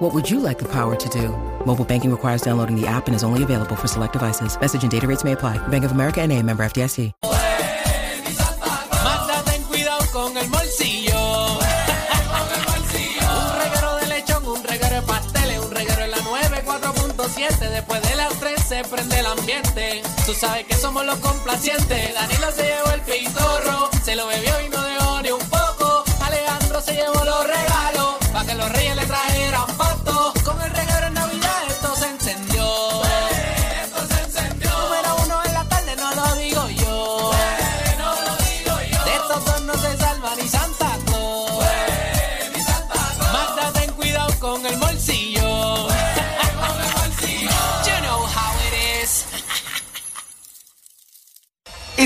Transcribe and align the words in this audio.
What 0.00 0.14
would 0.14 0.30
you 0.30 0.40
like 0.40 0.58
the 0.58 0.64
power 0.64 0.96
to 0.96 1.08
do? 1.10 1.28
Mobile 1.66 1.84
banking 1.84 2.10
requires 2.10 2.40
downloading 2.40 2.74
the 2.74 2.86
app 2.86 3.06
and 3.06 3.14
is 3.14 3.22
only 3.22 3.42
available 3.42 3.76
for 3.76 3.86
select 3.86 4.14
devices. 4.14 4.58
Message 4.58 4.82
and 4.82 4.90
data 4.90 5.06
rates 5.06 5.24
may 5.24 5.32
apply. 5.32 5.58
Bank 5.68 5.84
of 5.84 5.92
America 5.92 6.22
and 6.22 6.32
a 6.32 6.42
member 6.42 6.64
FDIC. 6.64 7.12
Magda, 9.04 9.42
ten 9.44 9.62
cuidado 9.64 10.00
con 10.10 10.34
el 10.38 10.48
bolsillo. 10.48 11.12
un 13.28 13.60
reguero 13.60 13.96
de 13.96 14.06
lechón, 14.06 14.46
un 14.46 14.64
reguero 14.64 14.94
de 14.94 15.02
pasteles, 15.02 15.58
un 15.58 15.70
reguero 15.70 16.02
en 16.02 16.12
la 16.12 16.18
9, 16.24 16.62
4.7. 16.64 17.68
Después 17.68 18.00
de 18.00 18.16
las 18.16 18.32
3 18.40 18.58
se 18.58 18.82
prende 18.84 19.20
el 19.20 19.26
ambiente. 19.26 20.00
Tú 20.24 20.32
sabes 20.32 20.64
que 20.64 20.76
somos 20.76 21.04
los 21.04 21.18
complacientes. 21.18 22.14
Danilo 22.14 22.50
se 22.52 22.62
llevó 22.62 22.90
el 22.92 23.02
pitorro, 23.02 23.90
se 24.02 24.16
lo 24.16 24.26
bebió 24.28 24.62
y 24.64 24.70
no 24.70 24.82
dejó 24.82 25.20
ni 25.20 25.30
un 25.30 25.40
poco. 25.40 26.04
Alejandro 26.22 26.80
se 26.80 26.94
llevó 26.94 27.22
los 27.22 27.46
regalos, 27.46 28.14
para 28.32 28.46
que 28.46 28.54
los 28.54 28.72
reyes 28.72 28.99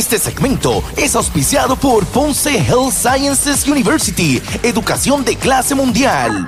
Este 0.05 0.19
segmento 0.19 0.85
es 0.99 1.17
auspiciado 1.17 1.77
por 1.77 2.05
Ponce 2.05 2.59
Health 2.59 2.93
Sciences 2.93 3.67
University, 3.67 4.39
educación 4.63 5.25
de 5.25 5.35
clase 5.35 5.75
mundial. 5.75 6.47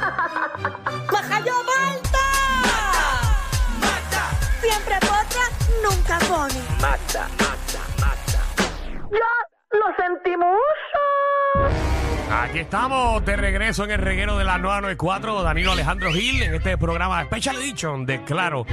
Aquí 12.57 12.63
estamos 12.63 13.23
de 13.27 13.37
regreso 13.37 13.85
en 13.85 13.91
el 13.91 13.99
reguero 13.99 14.39
de 14.39 14.45
la 14.45 14.57
994, 14.57 15.43
Danilo 15.43 15.73
Alejandro 15.73 16.11
Gil, 16.11 16.43
en 16.43 16.55
este 16.55 16.79
programa 16.79 17.23
Special 17.25 17.57
Edition 17.57 18.07
de 18.07 18.25
Claro, 18.25 18.65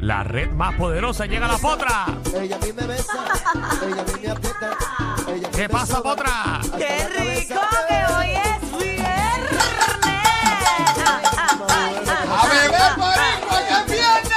la 0.00 0.24
red 0.24 0.50
más 0.50 0.74
poderosa. 0.74 1.24
Llega 1.26 1.46
la 1.46 1.56
potra. 1.58 2.06
Ella 2.34 2.56
a 2.56 2.58
mí 2.58 2.72
me 2.72 2.84
besa, 2.88 3.12
ella 3.86 4.02
a 4.02 4.04
mí 4.04 4.20
me 4.20 4.28
aprieta. 4.28 4.76
Ella 5.28 5.46
a 5.46 5.50
mí 5.50 5.56
¿Qué 5.56 5.62
me 5.62 5.68
pasa, 5.68 6.02
potra? 6.02 6.60
¡Qué 6.78 7.08
rico 7.16 7.60
que 7.86 8.12
hoy 8.12 8.30
es 8.30 8.72
viernes! 8.76 9.62
Ah, 10.02 10.40
ah, 10.96 11.22
ah, 11.36 11.58
ah, 11.68 12.42
¡A 12.42 12.48
beber 12.48 12.80
ah, 12.82 12.96
marico, 12.98 13.56
que 13.68 13.72
es 13.72 13.86
viernes! 13.86 14.27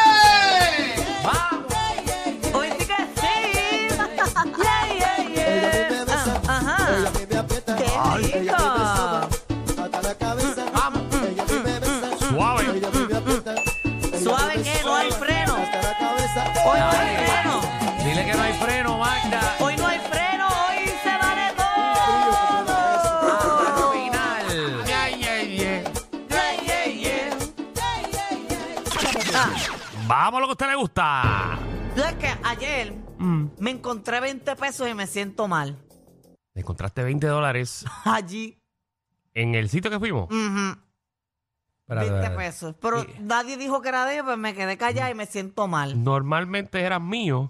Suave. 12.41 12.73
me 12.73 14.19
Suave 14.19 14.57
me 14.57 14.63
que 14.63 14.81
no 14.83 14.95
hay 14.95 15.11
freno. 15.11 15.55
Hoy 16.65 16.79
no 16.79 16.89
hay 16.89 17.15
freno. 17.17 17.61
Dile 18.03 18.25
que 18.25 18.33
no 18.33 18.41
hay 18.41 18.53
freno, 18.53 18.97
Magda. 18.97 19.55
Hoy 19.59 19.75
no 19.77 19.85
hay 19.85 19.99
freno. 19.99 20.47
Hoy 20.47 20.87
se 21.03 21.17
vale 21.17 21.41
Hasta 21.41 21.65
todo. 22.65 23.93
el 23.93 24.01
final. 24.01 24.41
Ah. 29.35 29.49
Vamos 30.07 30.37
a 30.37 30.41
lo 30.41 30.47
que 30.47 30.51
a 30.51 30.53
usted 30.53 30.67
le 30.67 30.75
gusta. 30.75 31.59
Yo 31.95 32.03
es 32.05 32.13
que 32.15 32.33
ayer 32.43 32.93
Mm. 33.19 33.49
me 33.59 33.69
encontré 33.69 34.19
20 34.19 34.55
pesos 34.55 34.89
y 34.89 34.95
me 34.95 35.05
siento 35.05 35.47
mal. 35.47 35.77
Encontraste 36.55 37.03
20 37.03 37.27
dólares 37.27 37.85
Allí. 38.05 38.57
en 39.35 39.53
el 39.53 39.69
sitio 39.69 39.91
que 39.91 39.99
fuimos. 39.99 40.25
ujú, 40.25 40.75
Espérate, 41.91 42.09
20 42.11 42.27
espérate. 42.27 42.51
pesos. 42.51 42.75
Pero 42.79 43.05
nadie 43.19 43.57
dijo 43.57 43.81
que 43.81 43.89
era 43.89 44.05
de 44.05 44.13
ellos, 44.13 44.25
pues 44.25 44.37
me 44.37 44.53
quedé 44.53 44.77
callada 44.77 45.11
y 45.11 45.13
me 45.13 45.25
siento 45.25 45.67
mal. 45.67 46.01
Normalmente 46.01 46.79
eran 46.79 47.07
míos. 47.07 47.49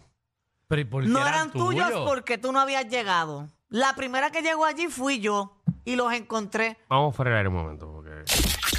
Pero 0.67 0.81
¿y 0.81 0.85
por 0.85 1.03
qué 1.03 1.09
No 1.09 1.19
eran 1.19 1.33
eran 1.33 1.51
tuyos 1.51 1.91
porque 2.05 2.37
tú 2.37 2.51
no 2.51 2.59
habías 2.59 2.87
llegado. 2.87 3.49
La 3.69 3.95
primera 3.95 4.31
que 4.31 4.41
llegó 4.41 4.65
allí 4.65 4.87
fui 4.87 5.19
yo 5.19 5.61
y 5.85 5.95
los 5.95 6.11
encontré. 6.13 6.77
Vamos 6.89 7.13
a 7.13 7.17
frenar 7.17 7.47
un 7.47 7.53
momento. 7.53 7.91
Porque 7.91 8.23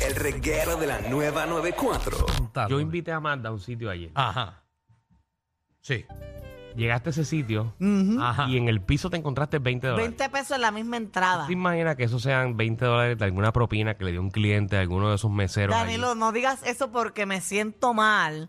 El 0.05 0.17
reguero 0.17 0.77
de 0.77 0.87
la 0.87 1.01
nueva 1.03 1.47
94. 1.47 2.27
Está 2.45 2.69
yo 2.69 2.81
invité 2.81 3.13
a 3.13 3.21
Magda 3.21 3.51
a 3.51 3.53
un 3.53 3.61
sitio 3.61 3.89
ayer. 3.89 4.11
Ajá. 4.15 4.65
Sí. 5.81 6.05
Llegaste 6.77 7.09
a 7.09 7.13
ese 7.13 7.25
sitio 7.25 7.75
Ajá. 8.21 8.47
y 8.49 8.57
en 8.57 8.69
el 8.69 8.81
piso 8.81 9.11
te 9.11 9.17
encontraste 9.17 9.59
20 9.59 9.87
dólares. 9.89 10.09
20 10.17 10.29
pesos 10.31 10.53
en 10.53 10.61
la 10.63 10.71
misma 10.71 10.97
entrada. 10.97 11.47
¿Te 11.47 11.53
imaginas 11.53 11.97
que 11.97 12.05
eso 12.05 12.19
sean 12.19 12.57
20 12.57 12.85
dólares 12.85 13.19
de 13.19 13.25
alguna 13.25 13.53
propina 13.53 13.95
que 13.97 14.05
le 14.05 14.13
dio 14.13 14.21
un 14.21 14.31
cliente 14.31 14.77
a 14.77 14.81
alguno 14.81 15.09
de 15.11 15.17
esos 15.17 15.31
meseros? 15.31 15.75
allí? 15.77 15.85
Danilo, 15.93 16.15
no 16.15 16.33
digas 16.33 16.63
eso 16.65 16.91
porque 16.91 17.27
me 17.27 17.41
siento 17.41 17.95
mal. 17.95 18.49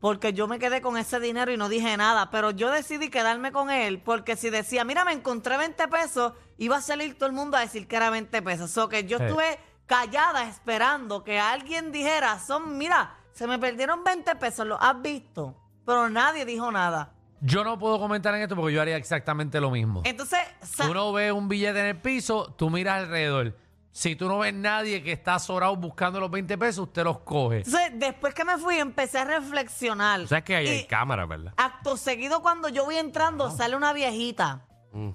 Porque 0.00 0.32
yo 0.32 0.46
me 0.46 0.60
quedé 0.60 0.80
con 0.80 0.96
ese 0.96 1.18
dinero 1.18 1.50
y 1.52 1.56
no 1.56 1.68
dije 1.68 1.96
nada. 1.96 2.30
Pero 2.30 2.52
yo 2.52 2.70
decidí 2.70 3.08
quedarme 3.10 3.50
con 3.50 3.68
él. 3.70 4.00
Porque 4.04 4.36
si 4.36 4.48
decía, 4.48 4.84
mira, 4.84 5.04
me 5.04 5.10
encontré 5.12 5.56
20 5.56 5.88
pesos, 5.88 6.34
iba 6.56 6.76
a 6.76 6.80
salir 6.80 7.14
todo 7.18 7.26
el 7.28 7.34
mundo 7.34 7.56
a 7.56 7.60
decir 7.60 7.88
que 7.88 7.96
era 7.96 8.08
20 8.08 8.40
pesos. 8.42 8.78
O 8.78 8.88
que 8.88 9.04
yo 9.06 9.18
Sí. 9.18 9.24
estuve 9.24 9.58
callada 9.86 10.44
esperando 10.48 11.24
que 11.24 11.40
alguien 11.40 11.90
dijera, 11.90 12.38
son, 12.38 12.78
mira, 12.78 13.16
se 13.32 13.48
me 13.48 13.58
perdieron 13.58 14.04
20 14.04 14.36
pesos, 14.36 14.66
¿lo 14.68 14.80
has 14.80 15.02
visto? 15.02 15.56
Pero 15.84 16.08
nadie 16.08 16.44
dijo 16.44 16.70
nada. 16.70 17.14
Yo 17.40 17.62
no 17.64 17.78
puedo 17.78 17.98
comentar 17.98 18.34
en 18.34 18.42
esto 18.42 18.56
porque 18.56 18.74
yo 18.74 18.82
haría 18.82 18.96
exactamente 18.96 19.60
lo 19.60 19.70
mismo. 19.70 20.02
Entonces, 20.04 20.40
sa- 20.62 20.86
Tú 20.86 20.94
no 20.94 21.12
ves 21.12 21.32
un 21.32 21.48
billete 21.48 21.78
en 21.80 21.86
el 21.86 21.96
piso, 22.00 22.52
tú 22.56 22.68
miras 22.70 23.02
alrededor. 23.04 23.56
Si 23.92 24.14
tú 24.16 24.28
no 24.28 24.38
ves 24.38 24.54
nadie 24.54 25.02
que 25.02 25.12
está 25.12 25.38
sobrado 25.38 25.74
buscando 25.76 26.20
los 26.20 26.30
20 26.30 26.56
pesos, 26.58 26.86
usted 26.88 27.04
los 27.04 27.20
coge. 27.20 27.58
entonces, 27.58 27.92
después 27.94 28.34
que 28.34 28.44
me 28.44 28.56
fui, 28.58 28.76
empecé 28.78 29.18
a 29.18 29.24
reflexionar. 29.24 30.20
O 30.20 30.26
sea, 30.26 30.42
que 30.42 30.54
ahí 30.56 30.66
Y 30.66 30.68
hay 30.68 30.86
cámaras, 30.86 31.28
¿verdad? 31.28 31.52
acto 31.56 31.96
seguido, 31.96 32.42
cuando 32.42 32.68
yo 32.68 32.84
voy 32.84 32.96
entrando, 32.96 33.50
sale 33.50 33.74
una 33.76 33.92
viejita. 33.92 34.66
Mm. 34.92 35.10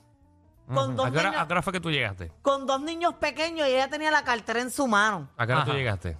Con 0.73 0.95
dos 0.95 1.07
¿A 1.07 1.11
qué, 1.11 1.17
hora, 1.19 1.29
niños- 1.29 1.43
a 1.43 1.47
qué 1.47 1.53
hora 1.53 1.61
fue 1.61 1.73
que 1.73 1.79
tú 1.81 1.91
llegaste? 1.91 2.31
con 2.41 2.65
dos 2.65 2.81
niños 2.81 3.15
pequeños 3.15 3.67
y 3.67 3.71
ella 3.71 3.89
tenía 3.89 4.11
la 4.11 4.23
cartera 4.23 4.61
en 4.61 4.71
su 4.71 4.87
mano. 4.87 5.29
¿A 5.37 5.45
qué 5.45 5.51
hora 5.53 5.65
tú 5.65 5.71
Ajá. 5.71 5.77
llegaste? 5.79 6.17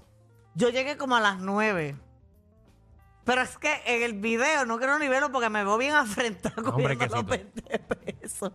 Yo 0.56 0.70
llegué 0.70 0.97
como 0.97 1.16
a 1.16 1.22
las 1.22 1.40
nueve. 1.40 1.96
Pero 3.25 3.41
es 3.41 3.57
que 3.57 3.73
en 3.85 4.03
el 4.03 4.13
video 4.19 4.66
no 4.66 4.78
quiero 4.78 5.00
ni 5.00 5.07
verlo 5.07 5.31
porque 5.31 5.50
me 5.50 5.63
veo 5.63 5.78
bien 5.78 5.94
afrentada 5.95 6.56
Hombre, 6.69 6.97
cogiendo 6.97 7.16
los 7.16 7.25
quesito. 7.25 7.61
20 7.63 7.79
pesos. 8.19 8.51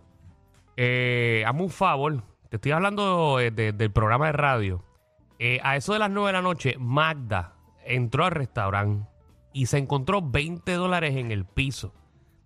Eh, 0.76 1.44
hazme 1.46 1.62
un 1.62 1.70
favor. 1.70 2.22
Te 2.50 2.56
estoy 2.56 2.72
hablando 2.72 3.40
eh, 3.40 3.50
de- 3.50 3.72
del 3.72 3.90
programa 3.92 4.26
de 4.26 4.32
radio. 4.32 4.84
Eh, 5.38 5.60
a 5.62 5.76
eso 5.76 5.92
de 5.92 5.98
las 5.98 6.10
9 6.10 6.28
de 6.28 6.32
la 6.32 6.42
noche, 6.42 6.76
Magda 6.78 7.54
entró 7.84 8.24
al 8.24 8.32
restaurante 8.32 9.06
y 9.52 9.66
se 9.66 9.78
encontró 9.78 10.20
20 10.22 10.72
dólares 10.72 11.16
en 11.16 11.30
el 11.30 11.44
piso. 11.44 11.94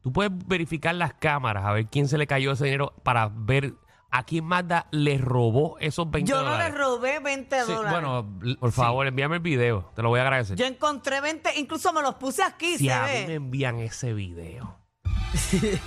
Tú 0.03 0.13
puedes 0.13 0.33
verificar 0.47 0.95
las 0.95 1.15
cámaras 1.15 1.65
a 1.65 1.73
ver 1.73 1.87
quién 1.87 2.09
se 2.09 2.19
le 2.19 2.27
cayó 2.27 2.53
ese 2.53 2.65
dinero 2.67 2.93
para 3.03 3.31
ver 3.33 3.75
a 4.15 4.23
quién 4.25 4.45
Magda 4.45 4.87
le 4.91 5.17
robó 5.19 5.79
esos 5.81 6.09
20 6.11 6.31
Yo 6.31 6.37
no 6.43 6.51
le 6.51 6.51
dólares. 6.51 6.79
robé 6.79 7.19
20 7.19 7.61
Sí, 7.65 7.73
dólares. 7.73 7.91
bueno, 7.93 8.39
l- 8.43 8.57
Por 8.57 8.71
sí. 8.71 8.77
favor, 8.77 9.07
envíame 9.07 9.37
el 9.37 9.43
video. 9.43 9.91
Te 9.97 10.03
lo 10.03 10.11
voy 10.11 10.21
a 10.21 10.23
agradecer. 10.25 10.57
Yo 10.57 10.67
encontré 10.67 11.21
20, 11.21 11.59
incluso 11.59 11.93
me 11.95 12.03
los 12.03 12.15
puse 12.17 12.43
aquí, 12.43 12.77
si 12.79 12.87
se 12.87 12.93
a 12.93 13.03
mí 13.05 13.09
me 13.09 13.27
ve. 13.27 13.35
envían 13.35 13.79
ese 13.81 14.13
video. 14.13 14.77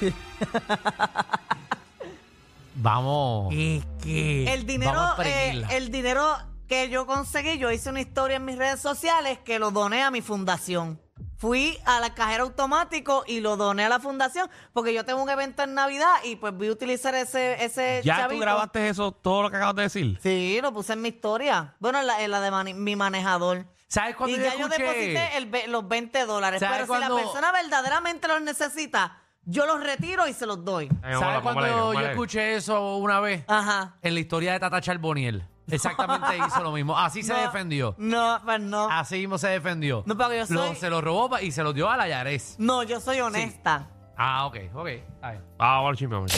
Vamos. 2.75 3.53
Es 3.55 3.85
que... 4.03 4.51
El 4.53 4.65
dinero, 4.65 4.93
Vamos 4.93 5.19
a 5.19 5.23
eh, 5.29 5.63
el 5.71 5.91
dinero 5.91 6.25
que 6.67 6.89
yo 6.89 7.05
conseguí, 7.05 7.57
yo 7.57 7.71
hice 7.71 7.89
una 7.89 8.01
historia 8.01 8.37
en 8.37 8.45
mis 8.45 8.57
redes 8.57 8.81
sociales 8.81 9.39
que 9.39 9.59
lo 9.59 9.71
doné 9.71 10.03
a 10.03 10.11
mi 10.11 10.21
fundación. 10.21 10.99
Fui 11.37 11.77
a 11.85 11.99
la 11.99 12.13
cajera 12.13 12.43
automático 12.43 13.23
y 13.27 13.41
lo 13.41 13.57
doné 13.57 13.83
a 13.85 13.89
la 13.89 13.99
fundación 13.99 14.49
porque 14.73 14.93
yo 14.93 15.03
tengo 15.03 15.21
un 15.21 15.29
evento 15.29 15.63
en 15.63 15.73
Navidad 15.73 16.13
y 16.23 16.37
pues 16.37 16.53
voy 16.53 16.67
a 16.69 16.71
utilizar 16.71 17.13
ese, 17.15 17.63
ese 17.63 18.01
¿Ya 18.03 18.15
tú 18.15 18.21
chavito. 18.21 18.41
grabaste 18.41 18.87
eso, 18.89 19.11
todo 19.11 19.43
lo 19.43 19.49
que 19.51 19.57
acabas 19.57 19.75
de 19.75 19.81
decir? 19.83 20.17
Sí, 20.23 20.59
lo 20.61 20.71
puse 20.73 20.93
en 20.93 21.01
mi 21.01 21.09
historia. 21.09 21.75
Bueno, 21.79 21.99
en 21.99 22.07
la, 22.07 22.21
en 22.23 22.31
la 22.31 22.39
de 22.39 22.51
mani- 22.51 22.73
mi 22.73 22.95
manejador. 22.95 23.65
¿Sabes 23.87 24.15
cuando 24.15 24.35
Y 24.35 24.39
yo 24.39 24.45
ya 24.45 24.55
yo 24.57 24.65
escuché? 24.67 24.83
deposité 24.83 25.37
el 25.37 25.45
ve- 25.47 25.67
los 25.67 25.87
20 25.87 26.25
dólares. 26.25 26.59
¿Sabes 26.59 26.77
Pero 26.81 26.85
si 26.95 26.99
la 27.01 27.07
cuando- 27.09 27.17
persona 27.31 27.51
verdaderamente 27.51 28.27
los 28.27 28.41
necesita, 28.41 29.17
yo 29.43 29.65
los 29.65 29.83
retiro 29.83 30.27
y 30.27 30.33
se 30.33 30.45
los 30.45 30.63
doy. 30.65 30.89
¿Sabes 31.01 31.41
cuando 31.41 31.67
yo 31.67 31.91
aire. 31.91 32.11
escuché 32.11 32.55
eso 32.55 32.95
una 32.97 33.19
vez? 33.19 33.43
Ajá. 33.47 33.95
En 34.01 34.13
la 34.13 34.19
historia 34.21 34.53
de 34.53 34.59
Tata 34.59 34.81
Charboniel. 34.81 35.45
Exactamente 35.67 36.37
hizo 36.37 36.61
lo 36.63 36.71
mismo. 36.71 36.97
Así 36.97 37.23
se 37.23 37.33
No, 37.33 37.39
defendió. 37.41 37.95
No, 37.97 38.39
pues 38.45 38.59
no. 38.61 38.87
Así 38.89 39.17
mismo 39.17 39.37
se 39.37 39.47
defendió. 39.49 40.03
No, 40.05 40.17
porque 40.17 40.37
yo 40.39 40.45
Lo- 40.53 40.67
soy- 40.67 40.75
se 40.75 40.89
lo 40.89 41.01
robó 41.01 41.29
pa- 41.29 41.41
y 41.41 41.51
se 41.51 41.63
lo 41.63 41.73
dio 41.73 41.89
a 41.89 41.97
la 41.97 42.07
Yares. 42.07 42.55
No, 42.59 42.83
yo 42.83 42.99
soy 42.99 43.19
honesta. 43.21 43.89
Ah, 44.17 44.45
ok, 44.45 44.57
ok. 44.73 44.89
Ah, 45.21 45.33
vamos 45.57 45.89
al 45.89 45.95
chisme. 45.97 46.15
vamos. 46.15 46.31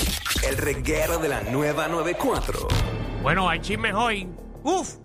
El 0.44 0.58
reguero 0.58 1.20
de 1.20 1.28
la 1.30 1.42
nueva 1.44 1.88
94. 1.88 2.68
Bueno, 3.22 3.50
hay 3.50 3.60
chismes 3.60 3.94
hoy. 3.94 4.30
Uf. 4.64 4.96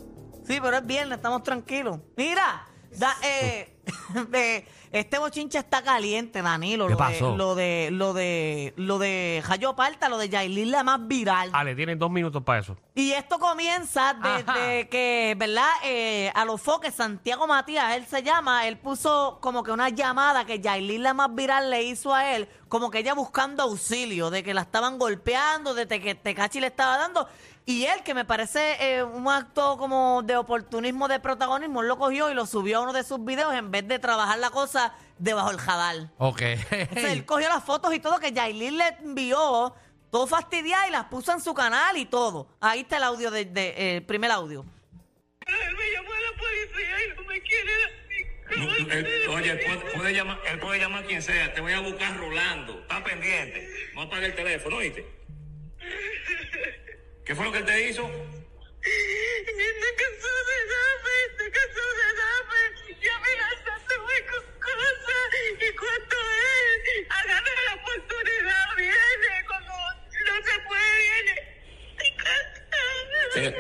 Sí, 0.47 0.59
pero 0.61 0.77
es 0.79 0.87
viernes, 0.87 1.17
estamos 1.17 1.43
tranquilos. 1.43 1.99
Mira, 2.17 2.67
da- 2.99 3.17
eh, 3.23 3.79
eh, 4.33 4.67
este 4.93 5.19
bochinche 5.19 5.59
está 5.59 5.83
caliente, 5.83 6.43
Danilo. 6.43 6.87
¿Qué 6.87 6.93
lo 6.93 6.99
pasó? 6.99 7.33
De, 7.33 7.37
lo 7.39 7.55
de, 7.55 7.89
lo 7.91 8.13
de, 8.13 8.75
lo 8.77 8.99
de 8.99 9.43
Jayo 9.45 9.75
Parta, 9.75 10.09
lo 10.09 10.19
de 10.19 10.29
Yailin, 10.29 10.71
la 10.71 10.85
más 10.85 11.07
viral. 11.09 11.51
Ale, 11.55 11.75
tienen 11.75 11.99
dos 11.99 12.11
minutos 12.11 12.43
para 12.43 12.61
eso. 12.61 12.77
Y 12.95 13.13
esto 13.13 13.39
comienza 13.39 14.15
desde 14.15 14.89
que, 14.89 15.35
¿verdad? 15.39 15.71
Eh, 15.83 16.31
a 16.35 16.45
los 16.45 16.61
foques, 16.61 16.95
Santiago 16.95 17.47
Matías, 17.47 17.97
él 17.97 18.05
se 18.07 18.23
llama, 18.23 18.67
él 18.69 18.77
puso 18.77 19.39
como 19.41 19.63
que 19.63 19.71
una 19.71 19.89
llamada 19.89 20.45
que 20.45 20.61
Yailin, 20.61 21.03
la 21.03 21.15
más 21.15 21.35
viral, 21.35 21.71
le 21.71 21.83
hizo 21.85 22.15
a 22.15 22.35
él, 22.35 22.47
como 22.69 22.91
que 22.91 22.99
ella 22.99 23.15
buscando 23.15 23.63
auxilio, 23.63 24.29
de 24.29 24.43
que 24.43 24.53
la 24.53 24.63
estaban 24.63 24.99
golpeando, 24.99 25.73
de 25.73 25.87
que 25.87 26.15
Tecachi 26.15 26.61
le 26.61 26.67
estaba 26.67 26.99
dando. 26.99 27.27
Y 27.65 27.85
él, 27.85 28.03
que 28.03 28.13
me 28.13 28.25
parece 28.25 28.77
eh, 28.81 29.05
un 29.05 29.29
acto 29.29 29.77
como 29.79 30.23
de 30.25 30.37
oportunismo, 30.37 31.07
de 31.07 31.21
protagonismo, 31.21 31.83
él 31.83 31.89
lo 31.89 31.97
cogió 31.97 32.29
y 32.29 32.35
lo 32.35 32.45
subió 32.45 32.79
a 32.79 32.81
uno 32.81 32.93
de 32.93 33.05
sus 33.05 33.25
videos 33.25 33.55
en 33.55 33.71
vez 33.71 33.87
de 33.87 34.01
trabajar 34.01 34.41
la 34.41 34.51
cosa 34.51 34.82
debajo 35.19 35.51
del 35.51 35.59
jadal. 35.59 36.11
Ok. 36.19 36.41
Entonces, 36.43 37.05
él 37.13 37.25
cogió 37.25 37.49
las 37.49 37.65
fotos 37.65 37.95
y 37.95 38.01
todo 38.01 38.19
que 38.19 38.33
Yailin 38.33 38.77
le 38.79 38.89
envió, 39.03 39.75
todo 40.11 40.27
fastidiada 40.27 40.89
y 40.89 40.91
las 40.91 41.05
puso 41.07 41.33
en 41.33 41.41
su 41.41 41.55
canal 41.55 41.97
y 41.97 42.07
todo. 42.07 42.47
Ahí 42.61 42.81
está 42.81 42.97
el 42.99 43.05
audio 43.05 43.31
de, 43.31 43.45
de, 43.45 43.69
eh, 43.69 43.97
el 43.97 44.03
primer 44.05 44.31
audio. 44.31 44.65
Él 45.47 45.77
me 45.77 45.91
llamó 45.93 46.13
a 46.13 46.21
la 46.21 46.33
policía 46.39 46.97
y 47.07 47.17
no 47.17 47.23
me 47.25 47.41
quiere 47.43 47.73
No, 48.57 48.75
él- 48.93 49.29
oye, 49.31 49.51
él 49.51 49.61
puede, 49.67 49.93
puede 49.97 50.13
llamar, 50.15 50.39
él 50.47 50.59
puede 50.61 50.79
llamar 50.81 51.05
a 51.05 51.07
quien 51.07 51.23
sea. 51.23 51.53
Te 51.55 51.61
voy 51.61 51.73
a 51.73 51.81
buscar 51.81 52.17
Rolando. 52.19 52.81
Está 52.81 53.03
pendiente. 53.03 53.69
Vamos 53.95 54.05
a 54.05 54.07
apagar 54.09 54.25
el 54.31 54.35
teléfono, 54.37 54.77
¿oíste? 54.77 55.07
¿Qué 57.25 57.35
fue 57.35 57.45
lo 57.47 57.53
que 57.53 57.59
él 57.59 57.65
te 57.65 57.89
hizo? 57.89 58.03
Se 58.83 58.91
cansó 59.97 60.33
de 60.49 60.59
darme, 60.75 61.17
se 61.39 61.47
cansó 61.53 61.87
de 62.01 62.09
darme 62.21 62.63
y 63.01 63.09
amenazándome 63.09 64.17
con 64.27 64.45
cosas. 64.61 65.31
Y 65.61 65.77
cuando 65.77 66.17
él 66.19 67.07
agarra 67.11 67.53
la 67.69 67.75
oportunidad, 67.81 68.67
viene, 68.77 69.47
cuando 69.47 69.73
no 69.73 70.35
se 70.45 70.57
puede, 70.67 70.93
viene. 71.01 71.35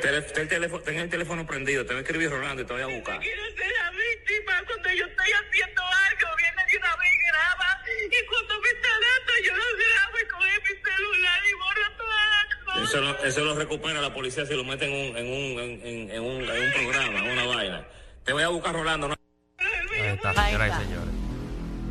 Ten, 0.02 0.14
el 0.14 0.24
telé- 0.24 0.32
ten 0.32 0.42
el 0.42 0.48
teléfono, 0.48 0.82
ten 0.82 0.98
el 0.98 1.08
teléfono 1.08 1.46
prendido. 1.46 1.86
Te 1.86 1.92
voy 1.94 1.98
a 1.98 2.02
escribir 2.02 2.30
Rolando 2.30 2.62
y 2.62 2.64
te 2.66 2.72
voy 2.72 2.82
a 2.82 2.86
buscar. 2.86 3.20
Quiero 3.20 3.42
ser 3.56 3.72
la 3.80 3.90
víctima 3.90 4.62
cuando 4.66 4.88
yo 4.90 5.06
estoy 5.06 5.30
haciendo 5.32 5.82
algo, 5.82 6.26
viene 6.36 6.62
de 6.70 6.76
una 6.78 6.96
vez 6.96 7.10
y 7.12 7.26
graba. 7.28 7.82
Y 8.10 8.26
cuando 8.26 8.60
me 8.60 8.68
está 8.68 8.88
dando, 8.88 9.32
yo 9.46 9.56
lo 9.56 9.64
grabo 9.78 10.18
y 10.18 10.28
coge 10.28 10.60
mi 10.60 10.82
celular 10.90 11.40
y 11.48 11.52
borro 11.54 11.96
todas 11.96 12.26
las 12.34 12.64
cosas. 12.64 12.82
Eso 12.90 13.00
lo, 13.00 13.24
eso 13.24 13.40
lo 13.44 13.54
recupera 13.54 14.00
la 14.00 14.12
policía 14.12 14.44
si 14.44 14.54
lo 14.54 14.64
mete 14.64 14.86
en 14.86 14.92
un, 14.92 15.16
en 15.16 15.26
un, 15.26 15.60
en, 15.60 15.86
en- 15.86 16.10
en 16.10 16.20
un, 16.22 16.42
en 16.50 16.62
un 16.64 16.72
programa, 16.72 17.18
en 17.20 17.30
una 17.30 17.44
vaina. 17.46 17.86
Te 18.24 18.32
voy 18.32 18.42
a 18.42 18.48
buscar 18.48 18.72
Rolando. 18.74 19.08
¿no? 19.08 19.14
Ahí 19.58 20.08
está, 20.16 20.34
señoras 20.34 20.80
y 20.80 20.82
señores. 20.84 21.14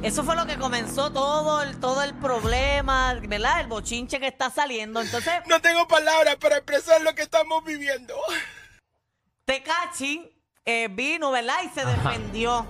Eso 0.03 0.23
fue 0.23 0.35
lo 0.35 0.47
que 0.47 0.57
comenzó 0.57 1.11
todo 1.11 1.61
el, 1.61 1.79
todo 1.79 2.01
el 2.01 2.15
problema, 2.15 3.13
¿verdad? 3.27 3.61
El 3.61 3.67
bochinche 3.67 4.19
que 4.19 4.27
está 4.27 4.49
saliendo. 4.49 4.99
Entonces, 4.99 5.31
No 5.47 5.61
tengo 5.61 5.87
palabras 5.87 6.37
para 6.37 6.57
expresar 6.57 7.01
lo 7.01 7.13
que 7.13 7.21
estamos 7.21 7.63
viviendo. 7.63 8.15
Tecachi 9.45 10.27
eh, 10.65 10.87
vino, 10.89 11.29
¿verdad? 11.29 11.53
Y 11.65 11.69
se 11.69 11.85
defendió. 11.85 12.65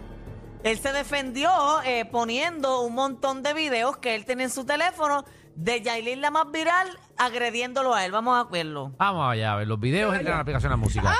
Él 0.64 0.78
se 0.78 0.92
defendió 0.92 1.50
eh, 1.86 2.04
poniendo 2.04 2.82
un 2.82 2.96
montón 2.96 3.44
de 3.44 3.54
videos 3.54 3.98
que 3.98 4.16
él 4.16 4.26
tiene 4.26 4.44
en 4.44 4.50
su 4.50 4.66
teléfono 4.66 5.24
de 5.56 5.82
Yailin 5.82 6.20
la 6.20 6.32
más 6.32 6.52
viral 6.52 7.00
agrediéndolo 7.18 7.96
a 7.96 8.06
él. 8.06 8.12
Vamos 8.12 8.46
a 8.46 8.50
verlo. 8.50 8.94
Vamos 8.98 9.32
allá 9.32 9.54
a 9.54 9.56
ver 9.56 9.68
los 9.68 9.80
videos 9.80 10.14
entran 10.16 10.34
a 10.34 10.38
la 10.38 10.42
aplicación 10.42 10.70
de 10.70 10.74
la 10.74 10.78
música. 10.78 11.16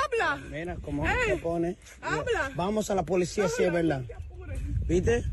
Mira 0.50 0.76
cómo 0.82 1.06
se 1.06 1.36
pone. 1.38 1.76
Vamos 2.54 2.90
a 2.90 2.94
la 2.94 3.02
policía 3.02 3.48
si 3.48 3.64
es 3.64 3.72
verdad. 3.72 4.02
¿Viste? 4.86 5.24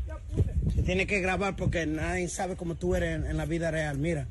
Se 0.74 0.82
tiene 0.82 1.06
que 1.06 1.20
grabar 1.20 1.56
porque 1.56 1.86
nadie 1.86 2.28
sabe 2.28 2.56
cómo 2.56 2.74
tú 2.74 2.94
eres 2.94 3.16
en, 3.16 3.26
en 3.26 3.36
la 3.36 3.44
vida 3.46 3.70
real. 3.70 3.98
Mira. 3.98 4.26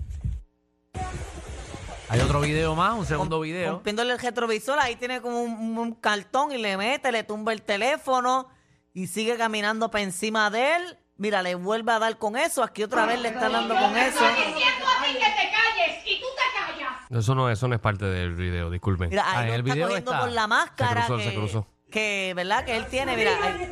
Hay 2.12 2.20
otro 2.22 2.40
video 2.42 2.74
más, 2.76 2.96
un 2.98 3.06
segundo 3.06 3.40
video. 3.40 3.74
Rompiéndole 3.74 4.14
el 4.14 4.20
retrovisor, 4.20 4.80
ahí 4.80 4.96
tiene 4.96 5.22
como 5.22 5.44
un, 5.44 5.78
un 5.78 5.94
cartón 5.94 6.52
y 6.52 6.58
le 6.58 6.76
mete, 6.76 7.12
le 7.12 7.24
tumba 7.24 7.54
el 7.54 7.62
teléfono 7.62 8.48
y 8.94 9.06
sigue 9.08 9.38
caminando 9.38 9.92
para 9.92 10.04
encima 10.04 10.50
de 10.50 10.76
él. 10.76 10.98
Mira, 11.18 11.44
le 11.44 11.54
vuelve 11.56 11.92
a 11.92 12.00
dar 12.00 12.18
con 12.18 12.36
eso. 12.38 12.64
Aquí 12.64 12.82
otra 12.82 13.06
vez 13.06 13.22
le 13.22 13.28
está 13.30 13.48
dando 13.50 13.76
con 13.76 13.96
eso. 13.96 14.20
diciendo 14.28 14.86
a 14.88 15.06
ti 15.06 15.14
que 15.14 15.20
te 15.20 15.52
calles 15.52 16.04
y 16.08 16.20
tú 16.20 16.26
te 16.36 16.58
callas. 16.58 16.94
Eso 17.22 17.36
no, 17.36 17.50
eso 17.52 17.68
no 17.68 17.76
es 17.76 17.82
parte 17.82 18.06
del 18.06 18.34
video, 18.34 18.72
disculpen. 18.72 19.10
Mira, 19.10 19.24
Ah, 19.28 19.40
ahí 19.42 19.44
en 19.44 19.48
lo 19.50 19.54
el 19.56 19.60
está 19.62 19.74
video 19.76 19.88
cogiendo 19.90 20.12
está. 20.12 20.24
con 20.24 20.34
la 20.36 20.48
máscara 20.48 21.02
Se 21.02 21.08
cruzó, 21.08 21.18
que, 21.18 21.24
se 21.30 21.36
cruzó. 21.36 21.68
que, 21.92 22.34
¿verdad? 22.36 22.66
Que 22.66 22.76
él 22.78 22.86
tiene, 22.88 23.16
mira. 23.16 23.32
Ahí, 23.44 23.70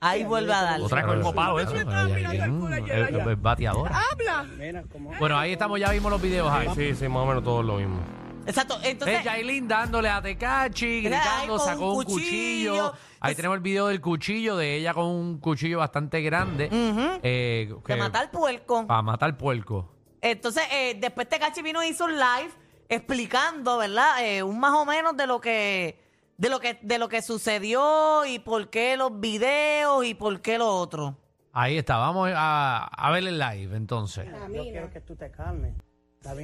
ahí 0.00 0.24
vuelve 0.24 0.52
a 0.52 0.62
dar. 0.62 0.80
Otra 0.80 1.04
con 1.06 1.20
copado, 1.22 1.58
eso. 1.60 1.72
Mm, 1.74 2.72
el- 2.72 3.16
el 3.28 3.36
bateador. 3.36 3.90
Cómo. 4.92 5.12
Bueno, 5.18 5.38
ahí 5.38 5.52
estamos, 5.52 5.78
ya 5.80 5.90
vimos 5.90 6.10
los 6.10 6.20
videos 6.22 6.50
ahí. 6.50 6.68
Sí, 6.74 6.94
sí, 6.94 7.08
más 7.08 7.18
o 7.22 7.26
menos 7.26 7.42
todo 7.44 7.62
lo 7.62 7.76
mismo. 7.76 7.98
Exacto. 8.46 8.78
Entonces, 8.82 9.18
Es 9.18 9.24
Yailin 9.24 9.68
dándole 9.68 10.08
a 10.08 10.22
Tecachi, 10.22 11.02
gritando, 11.02 11.56
con 11.58 11.66
sacó 11.66 11.92
un 11.92 12.04
cuchillo. 12.04 12.72
cuchillo. 12.72 12.94
Ahí 13.20 13.32
Es- 13.32 13.36
tenemos 13.36 13.56
el 13.56 13.62
video 13.62 13.88
del 13.88 14.00
cuchillo 14.00 14.56
de 14.56 14.76
ella 14.76 14.94
con 14.94 15.04
un 15.06 15.38
cuchillo 15.38 15.78
bastante 15.78 16.22
grande. 16.22 16.68
eh, 17.22 17.68
de 17.68 17.76
que- 17.84 17.96
matar 17.96 18.30
puerco. 18.30 18.86
Para 18.86 19.02
matar 19.02 19.36
puerco. 19.36 19.92
Entonces, 20.22 20.64
eh, 20.72 20.96
después 20.98 21.28
Tecachi 21.28 21.60
vino 21.62 21.82
y 21.84 21.88
hizo 21.88 22.04
un 22.06 22.12
live 22.14 22.50
explicando, 22.88 23.76
¿verdad? 23.78 24.24
Eh, 24.24 24.42
un 24.42 24.58
más 24.58 24.72
o 24.72 24.84
menos 24.86 25.14
de 25.16 25.26
lo 25.26 25.40
que 25.40 26.00
de 26.38 26.48
lo 26.48 26.60
que 26.60 26.78
de 26.82 26.98
lo 26.98 27.08
que 27.08 27.20
sucedió 27.20 28.24
y 28.24 28.38
por 28.38 28.70
qué 28.70 28.96
los 28.96 29.20
videos 29.20 30.06
y 30.06 30.14
por 30.14 30.40
qué 30.40 30.56
lo 30.58 30.68
otro. 30.68 31.16
Ahí 31.52 31.76
está, 31.76 31.96
vamos 31.96 32.30
a, 32.34 32.84
a 32.84 33.10
ver 33.10 33.26
el 33.26 33.38
live 33.38 33.76
entonces. 33.76 34.26
Yo 34.54 34.62
quiero 34.62 34.90
que 34.90 35.00
tú 35.00 35.16
te 35.16 35.30
calmes. 35.30 35.74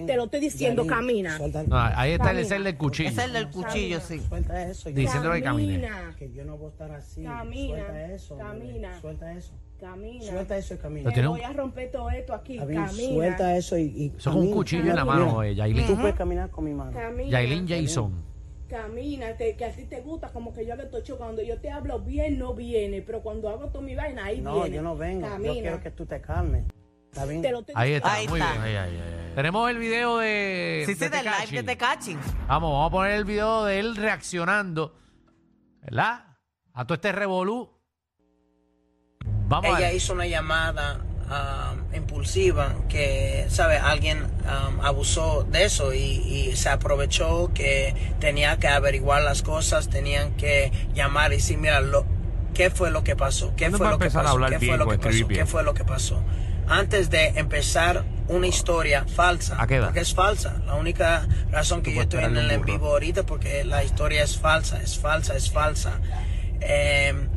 Te 0.07 0.17
lo 0.17 0.25
estoy 0.25 0.41
diciendo, 0.41 0.83
Yailin, 0.85 1.25
camina. 1.27 1.39
No, 1.67 1.77
ahí 1.77 2.13
está 2.13 2.31
el, 2.31 2.39
es 2.39 2.51
el 2.53 2.65
del 2.65 2.77
cuchillo. 2.77 3.09
Es 3.11 3.19
el 3.19 3.33
del 3.33 3.51
cuchillo, 3.51 4.01
sí. 4.01 4.21
suelta 4.21 4.63
eso. 4.69 4.89
ya. 4.89 4.95
Diciéndole 4.97 5.37
que 5.39 5.43
camine. 5.43 5.81
Camina, 5.89 6.17
Que 6.17 6.33
yo 6.33 6.45
no 6.45 6.57
voy 6.57 6.69
a 6.69 6.71
estar 6.71 6.91
así. 6.93 7.23
Camina, 7.25 7.77
Suelta 7.77 8.07
eso. 8.13 8.39
camina. 8.39 9.01
Suelta 9.01 9.33
eso. 9.33 9.53
camina. 9.81 10.25
Suelta 10.25 10.57
eso 10.57 10.75
y 10.75 10.79
camina. 10.79 11.11
Un- 11.11 11.27
Voy 11.37 11.43
a 11.43 11.53
romper 11.53 11.91
todo 11.91 12.09
esto 12.11 12.33
aquí. 12.35 12.57
Camina. 12.57 12.89
suelta 12.89 13.57
eso 13.57 13.77
y, 13.77 13.83
y 13.83 14.13
Eso 14.17 14.31
con 14.31 14.35
un 14.39 14.45
camina. 14.45 14.57
cuchillo 14.57 14.91
en 14.91 14.97
la 14.97 15.05
mano, 15.05 15.43
eh, 15.43 15.55
Yailin. 15.55 15.87
Tú 15.87 15.97
puedes 16.01 16.15
caminar 16.17 16.51
con 16.51 16.65
mi 16.65 16.73
mano. 16.73 16.93
Camina. 16.93 17.31
Yailin 17.31 17.67
Jason. 17.69 18.15
Camina, 18.69 19.37
te- 19.37 19.57
que 19.57 19.65
a 19.65 19.73
ti 19.73 19.85
te 19.85 20.01
gusta 20.01 20.29
como 20.33 20.53
que 20.55 20.65
yo 20.67 20.73
hago 20.75 20.85
tocho. 20.85 21.17
Cuando 21.19 21.43
yo 21.43 21.61
te 21.61 21.71
hablo 21.71 22.01
bien, 22.01 22.39
no 22.39 22.55
viene. 22.55 23.03
Pero 23.03 23.23
cuando 23.23 23.49
hago 23.49 23.69
toda 23.69 23.85
mi 23.85 23.95
vaina, 23.95 24.25
ahí 24.25 24.41
No, 24.41 24.55
viene. 24.63 24.77
yo 24.77 24.83
no 24.83 24.97
vengo. 24.97 25.29
Camina. 25.29 25.55
Yo 25.55 25.61
quiero 25.61 25.81
que 25.83 25.91
tú 25.91 26.07
te 26.07 26.21
calmes. 26.21 26.65
¿Está 27.13 27.27
bien? 27.27 27.43
Te 27.43 27.53
lo 27.53 27.61
estoy 27.61 27.75
Ahí 27.79 27.93
está, 27.93 28.15
Ahí 28.15 28.27
muy 28.29 28.41
está. 28.41 28.65
bien. 28.65 29.35
Tenemos 29.35 29.71
el 29.71 29.79
video 29.79 30.19
de. 30.19 30.83
Sí, 30.87 30.95
sí, 30.95 31.01
de 31.01 31.11
del 31.11 31.25
live 31.27 31.57
de 31.59 31.63
Tecachi. 31.63 32.15
Vamos, 32.49 32.73
vamos 32.73 32.89
a 32.89 32.91
poner 32.91 33.13
el 33.13 33.25
video 33.25 33.65
de 33.65 33.79
él 33.81 33.95
reaccionando. 33.97 34.97
¿Verdad? 35.83 36.25
A 36.73 36.85
todo 36.87 36.95
este 36.95 37.13
revolú. 37.13 37.71
Vamos 39.47 39.75
a 39.75 39.79
Ella 39.79 39.93
hizo 39.93 40.13
una 40.15 40.27
llamada 40.27 41.05
um, 41.31 41.95
impulsiva 41.95 42.75
que, 42.89 43.47
¿sabe? 43.49 43.77
Alguien 43.77 44.23
um, 44.23 44.81
abusó 44.81 45.45
de 45.51 45.65
eso 45.65 45.95
y, 45.95 45.99
y 45.99 46.57
se 46.57 46.69
aprovechó 46.69 47.53
que 47.55 47.95
tenía 48.21 48.59
que 48.59 48.69
averiguar 48.69 49.23
las 49.23 49.43
cosas, 49.43 49.89
tenían 49.89 50.33
que 50.33 50.73
llamar 50.95 51.33
y 51.33 51.37
decir, 51.37 51.59
mira, 51.59 51.81
lo, 51.81 52.07
¿qué 52.55 52.71
fue 52.71 52.91
lo 52.91 53.05
que 53.05 53.17
pasó? 53.17 53.55
¿Qué 53.57 53.65
¿Cuándo 53.71 53.79
fue 53.79 53.91
lo 53.91 53.99
que 53.99 54.11
pasó? 54.11 54.39
¿Qué 54.49 54.59
fue 54.59 54.77
lo 54.77 54.89
que 54.89 54.99
pasó? 54.99 55.47
fue 55.47 55.63
lo 55.63 55.75
que 55.75 55.85
pasó? 55.85 56.23
Antes 56.67 57.11
de 57.11 57.27
empezar 57.37 58.05
una 58.29 58.47
historia 58.47 59.05
falsa, 59.05 59.61
¿A 59.61 59.67
qué 59.67 59.77
edad? 59.77 59.87
porque 59.87 60.01
es 60.01 60.15
falsa. 60.15 60.63
La 60.67 60.75
única 60.75 61.29
razón 61.51 61.83
que 61.83 61.95
yo 61.95 62.03
estoy 62.03 62.25
en 62.25 62.37
el 62.37 62.51
en 62.51 62.63
vivo 62.63 62.89
ahorita 62.89 63.25
porque 63.25 63.65
la 63.65 63.85
historia 63.85 64.23
es 64.23 64.39
falsa, 64.39 64.81
es 64.81 64.99
falsa, 64.99 65.37
es 65.37 65.51
falsa. 65.51 66.01
Em, 66.61 67.29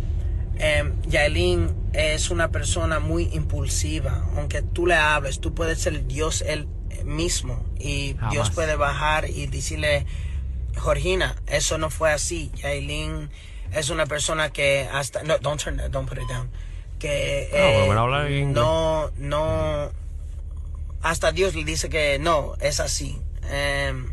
em, 0.59 0.93
Yailin 1.03 1.75
es 1.93 2.29
una 2.29 2.49
persona 2.51 2.99
muy 2.99 3.29
impulsiva. 3.33 4.25
Aunque 4.35 4.61
tú 4.61 4.85
le 4.87 4.95
hables, 4.95 5.39
tú 5.39 5.53
puedes 5.53 5.79
ser 5.79 6.07
Dios 6.07 6.41
él 6.41 6.67
mismo. 7.05 7.65
Y 7.79 8.15
Jamás. 8.15 8.31
Dios 8.31 8.49
puede 8.51 8.75
bajar 8.75 9.29
y 9.29 9.47
decirle, 9.47 10.05
Georgina, 10.73 11.35
eso 11.47 11.77
no 11.77 11.89
fue 11.89 12.11
así. 12.11 12.51
Yailin 12.55 13.29
es 13.71 13.89
una 13.89 14.05
persona 14.05 14.49
que 14.51 14.87
hasta... 14.91 15.23
No, 15.23 15.37
don't 15.39 15.61
turn 15.61 15.77
that, 15.77 15.89
don't 15.89 16.07
put 16.07 16.17
it 16.17 16.27
down. 16.27 16.49
que 16.99 17.49
Ah, 17.53 18.25
eh, 18.27 18.39
inglés. 18.39 18.55
no, 18.55 19.11
no, 19.17 19.91
hasta 21.01 21.31
Dios 21.31 21.55
le 21.55 21.63
dice 21.63 21.89
que 21.89 22.19
no, 22.19 22.55
es 22.59 22.79
así. 22.79 23.21
Em, 23.49 24.11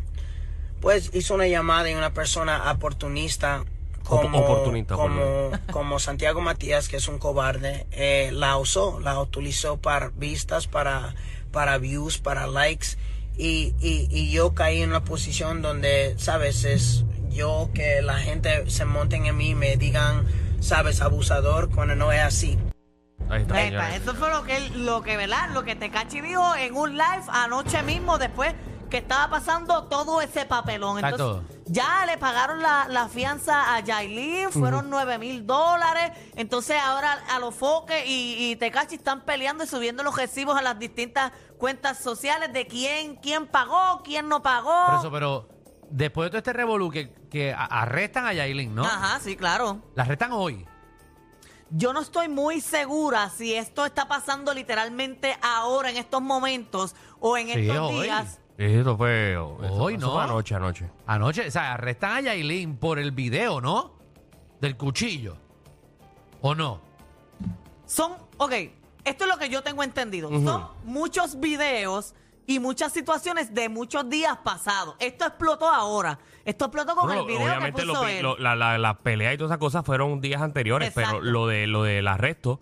pues 0.80 1.10
hizo 1.14 1.34
una 1.34 1.46
llamada 1.46 1.90
y 1.90 1.94
una 1.94 2.12
persona 2.12 2.70
oportunista 2.70 3.64
como, 4.04 4.38
oportunista, 4.38 4.96
por 4.96 5.10
como, 5.10 5.50
como 5.72 5.98
Santiago 5.98 6.40
Matías, 6.40 6.88
que 6.88 6.96
es 6.96 7.08
un 7.08 7.18
cobarde, 7.18 7.86
eh, 7.90 8.30
la 8.32 8.56
usó, 8.56 9.00
la 9.00 9.18
utilizó 9.20 9.78
para 9.78 10.10
vistas, 10.10 10.66
para, 10.66 11.14
para 11.50 11.78
views, 11.78 12.18
para 12.18 12.46
likes. 12.46 12.96
Y, 13.36 13.74
y, 13.80 14.06
y 14.10 14.30
yo 14.30 14.54
caí 14.54 14.82
en 14.82 14.90
una 14.90 15.04
posición 15.04 15.60
donde, 15.60 16.14
sabes, 16.18 16.64
es 16.64 17.04
yo 17.30 17.70
que 17.74 18.00
la 18.00 18.18
gente 18.18 18.70
se 18.70 18.84
monten 18.84 19.26
en 19.26 19.36
mí 19.36 19.50
y 19.50 19.54
me 19.54 19.76
digan, 19.76 20.24
sabes, 20.60 21.00
abusador, 21.00 21.70
cuando 21.70 21.96
no 21.96 22.12
es 22.12 22.20
así. 22.20 22.58
Ahí 23.28 23.42
está, 23.42 23.96
eso 23.96 24.14
fue 24.14 24.30
lo 24.30 24.44
que, 24.44 24.60
lo 24.76 25.02
que, 25.02 25.16
¿verdad? 25.16 25.50
Lo 25.52 25.64
que 25.64 25.74
Tecachi 25.74 26.20
dijo 26.20 26.54
en 26.56 26.74
un 26.74 26.92
live 26.92 27.24
anoche 27.28 27.82
mismo, 27.82 28.18
después 28.18 28.54
que 28.88 28.98
estaba 28.98 29.28
pasando 29.30 29.84
todo 29.84 30.20
ese 30.20 30.44
papelón. 30.44 31.04
Entonces, 31.04 31.42
ya 31.66 32.04
le 32.06 32.18
pagaron 32.18 32.62
la, 32.62 32.86
la 32.88 33.08
fianza 33.08 33.74
a 33.74 33.80
Yailin, 33.80 34.50
fueron 34.50 34.90
9 34.90 35.18
mil 35.18 35.46
dólares. 35.46 36.12
Entonces, 36.36 36.76
ahora 36.82 37.18
a 37.30 37.38
los 37.38 37.54
foques 37.54 38.04
y, 38.06 38.50
y 38.50 38.56
Tecachi 38.56 38.96
están 38.96 39.22
peleando 39.24 39.64
y 39.64 39.66
subiendo 39.66 40.02
los 40.02 40.16
recibos 40.16 40.56
a 40.56 40.62
las 40.62 40.78
distintas 40.78 41.32
cuentas 41.58 41.98
sociales 41.98 42.52
de 42.52 42.66
quién, 42.66 43.16
quién 43.16 43.46
pagó, 43.46 44.02
quién 44.04 44.28
no 44.28 44.42
pagó. 44.42 44.86
Por 44.86 44.98
eso, 45.00 45.10
pero 45.10 45.48
después 45.90 46.26
de 46.26 46.30
todo 46.30 46.38
este 46.38 46.52
revolú 46.52 46.90
que, 46.90 47.12
que 47.30 47.52
a- 47.52 47.64
arrestan 47.64 48.26
a 48.26 48.32
Yailin, 48.32 48.74
¿no? 48.74 48.84
Ajá, 48.84 49.18
sí, 49.20 49.36
claro. 49.36 49.80
La 49.94 50.02
arrestan 50.04 50.32
hoy. 50.32 50.66
Yo 51.70 51.92
no 51.92 52.00
estoy 52.00 52.28
muy 52.28 52.60
segura 52.60 53.30
si 53.30 53.54
esto 53.54 53.84
está 53.84 54.06
pasando 54.06 54.52
literalmente 54.54 55.36
ahora, 55.42 55.90
en 55.90 55.96
estos 55.96 56.22
momentos, 56.22 56.94
o 57.18 57.36
en 57.36 57.48
Sí, 57.48 57.52
estos 57.68 57.78
hoy. 57.90 58.02
días. 58.02 58.38
Esto 58.56 58.96
fue. 58.96 59.32
eso- 59.32 59.56
Hoy, 59.58 59.94
eso 59.94 60.06
¿no? 60.06 60.12
fue 60.12 60.22
anoche, 60.22 60.54
anoche. 60.54 60.90
Anoche, 61.06 61.48
o 61.48 61.50
sea, 61.50 61.72
arrestan 61.74 62.12
a 62.12 62.20
Yailin 62.20 62.76
por 62.76 62.98
el 62.98 63.10
video, 63.12 63.60
¿no? 63.60 63.94
Del 64.60 64.76
cuchillo. 64.76 65.36
¿O 66.40 66.54
no? 66.54 66.80
Son, 67.86 68.12
ok, 68.38 68.52
esto 69.04 69.24
es 69.24 69.30
lo 69.30 69.38
que 69.38 69.48
yo 69.48 69.62
tengo 69.62 69.82
entendido. 69.82 70.28
Son 70.42 70.68
muchos 70.84 71.40
videos 71.40 72.14
y 72.46 72.60
muchas 72.60 72.92
situaciones 72.92 73.54
de 73.54 73.68
muchos 73.68 74.08
días 74.08 74.38
pasados. 74.44 74.94
Esto 74.98 75.26
explotó 75.26 75.68
ahora. 75.68 76.18
Esto 76.44 76.66
explotó 76.66 76.94
con 76.94 77.06
Bueno, 77.06 77.22
el 77.22 77.26
video 77.26 77.40
que 77.40 77.48
obviamente 77.50 77.82
puso 77.82 77.94
los 77.94 78.06
vi- 78.06 78.12
él. 78.12 78.22
lo- 78.22 78.36
la, 78.38 78.54
la, 78.54 78.78
la 78.78 78.98
pelea 78.98 79.32
y 79.32 79.38
todas 79.38 79.50
esas 79.50 79.58
cosas 79.58 79.84
fueron 79.84 80.20
días 80.20 80.42
anteriores, 80.42 80.88
Exacto. 80.88 81.18
pero 81.20 81.30
lo 81.30 81.46
de 81.46 81.66
lo 81.66 81.82
del 81.82 82.06
arresto, 82.06 82.60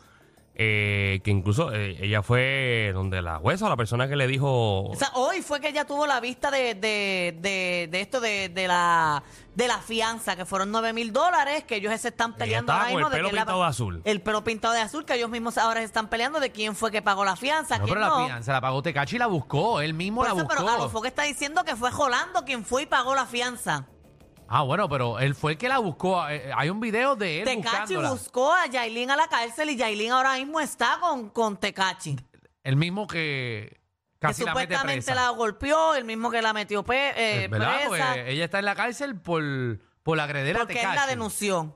eh, 0.54 1.20
que 1.24 1.30
incluso 1.30 1.72
eh, 1.72 1.96
ella 2.00 2.22
fue 2.22 2.90
donde 2.92 3.22
la 3.22 3.38
jueza 3.38 3.66
o 3.66 3.68
la 3.70 3.76
persona 3.76 4.06
que 4.06 4.16
le 4.16 4.26
dijo 4.26 4.82
O 4.84 4.94
sea, 4.96 5.10
hoy 5.14 5.40
fue 5.40 5.60
que 5.60 5.68
ella 5.68 5.86
tuvo 5.86 6.06
la 6.06 6.20
vista 6.20 6.50
de, 6.50 6.74
de, 6.74 7.34
de, 7.40 7.88
de 7.90 8.00
esto 8.02 8.20
de, 8.20 8.48
de 8.50 8.68
la 8.68 9.22
de 9.54 9.68
la 9.68 9.78
fianza, 9.78 10.34
que 10.34 10.46
fueron 10.46 10.70
9 10.70 10.94
mil 10.94 11.12
dólares, 11.12 11.64
que 11.64 11.76
ellos 11.76 11.92
se 12.00 12.08
están 12.08 12.34
peleando 12.36 12.72
ahora 12.72 12.86
mismo 12.86 13.00
el 13.00 13.10
de 13.12 13.16
pelo 13.18 13.28
la- 13.32 13.42
pintado 13.42 13.60
de 13.62 13.68
azul. 13.68 14.00
El 14.04 14.22
pelo 14.22 14.44
pintado 14.44 14.72
de 14.72 14.80
azul, 14.80 15.04
que 15.04 15.14
ellos 15.14 15.28
mismos 15.28 15.58
ahora 15.58 15.80
se 15.80 15.86
están 15.86 16.08
peleando 16.08 16.40
de 16.40 16.50
quién 16.52 16.74
fue 16.74 16.90
que 16.90 17.02
pagó 17.02 17.22
la 17.24 17.36
fianza, 17.36 17.76
No, 17.76 17.84
quién 17.84 17.98
pero 17.98 18.00
la 18.08 18.24
fianza 18.26 18.52
la 18.52 18.60
pagó 18.62 18.80
Tecachi 18.82 19.16
y 19.16 19.18
la 19.18 19.26
buscó. 19.26 19.82
Él 19.82 19.92
mismo 19.92 20.22
Por 20.22 20.28
la 20.28 20.34
eso, 20.34 20.44
buscó. 20.44 20.56
pero 20.64 20.70
Alonso 20.74 21.02
que 21.02 21.08
está 21.08 21.24
diciendo 21.24 21.64
que 21.64 21.76
fue 21.76 21.90
Jolando 21.92 22.44
quien 22.46 22.64
fue 22.64 22.82
y 22.84 22.86
pagó 22.86 23.14
la 23.14 23.26
fianza. 23.26 23.88
Ah, 24.48 24.62
bueno, 24.62 24.88
pero 24.88 25.18
él 25.18 25.34
fue 25.34 25.52
el 25.52 25.58
que 25.58 25.68
la 25.68 25.78
buscó. 25.78 26.28
Eh, 26.28 26.50
Hay 26.54 26.68
un 26.70 26.78
video 26.80 27.16
de 27.16 27.38
él 27.40 27.44
Tecachi 27.44 27.62
buscándola. 27.94 28.10
buscó 28.10 28.52
a 28.52 28.66
Yailin 28.66 29.10
a 29.10 29.16
la 29.16 29.26
cárcel 29.28 29.70
y 29.70 29.76
Yailin 29.76 30.12
ahora 30.12 30.34
mismo 30.34 30.60
está 30.60 30.98
con, 31.00 31.30
con 31.30 31.56
Tecachi. 31.58 32.16
El 32.62 32.76
mismo 32.76 33.06
que 33.06 33.80
Que 34.12 34.18
casi 34.18 34.44
la 34.44 34.54
mete 34.54 34.74
supuestamente 34.74 35.06
presa. 35.06 35.14
la 35.14 35.30
golpeó, 35.30 35.94
el 35.94 36.04
mismo 36.04 36.30
que 36.30 36.42
la 36.42 36.52
metió 36.52 36.82
pe- 36.84 37.10
eh, 37.10 37.44
Eh, 37.44 37.48
¿Verdad? 37.48 37.88
presa. 37.88 38.06
Porque 38.08 38.30
ella 38.32 38.44
está 38.44 38.58
en 38.58 38.64
la 38.66 38.74
cárcel 38.74 39.16
por, 39.20 39.42
por 40.02 40.16
la 40.16 40.24
agredera 40.24 40.60
a 40.60 40.62
Porque 40.62 40.80
él 40.82 40.88
la 40.94 41.06
denunció. 41.06 41.72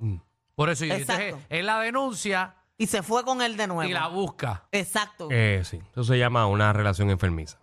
Por 0.54 0.68
eso, 0.70 0.84
y 0.84 0.90
Exacto. 0.92 1.22
entonces 1.22 1.46
él 1.50 1.66
la 1.66 1.80
denuncia 1.80 2.56
Y 2.78 2.86
se 2.88 3.02
fue 3.02 3.24
con 3.24 3.40
él 3.42 3.56
de 3.56 3.66
nuevo. 3.66 3.88
y 3.90 3.92
la 3.94 4.06
busca. 4.08 4.66
Exacto. 4.70 5.28
Eh, 5.30 5.62
sí, 5.64 5.80
eso 5.92 6.04
se 6.04 6.18
llama 6.18 6.46
una 6.46 6.72
relación 6.74 7.10
enfermiza. 7.10 7.58